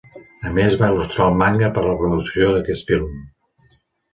[0.51, 3.17] A més, va il·lustrar el manga per a la producció d’aquest film.